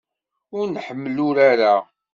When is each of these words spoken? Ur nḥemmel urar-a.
Ur 0.57 0.65
nḥemmel 0.67 1.17
urar-a. 1.27 1.75